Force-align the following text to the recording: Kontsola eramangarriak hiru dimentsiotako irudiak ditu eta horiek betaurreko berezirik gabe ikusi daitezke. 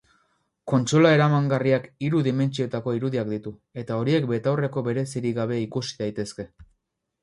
Kontsola 0.71 1.11
eramangarriak 1.17 1.85
hiru 2.07 2.23
dimentsiotako 2.29 2.95
irudiak 3.01 3.31
ditu 3.37 3.55
eta 3.85 4.01
horiek 4.01 4.29
betaurreko 4.35 4.87
berezirik 4.93 5.41
gabe 5.43 5.65
ikusi 5.71 5.99
daitezke. 6.05 6.53